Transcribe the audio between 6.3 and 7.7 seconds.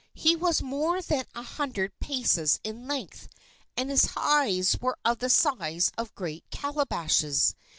calabashes.